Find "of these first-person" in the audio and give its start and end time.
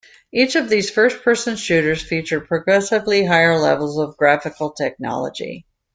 0.55-1.57